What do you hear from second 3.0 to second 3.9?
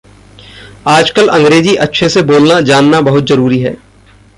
बहुत ज़रूरी है।